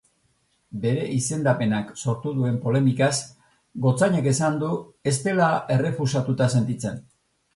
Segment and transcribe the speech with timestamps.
[0.85, 3.11] Bere izendapenak sortu duen polemikaz,
[3.85, 4.69] gotzainak esan du
[5.11, 7.01] ez dela errefusatuta sentitzen.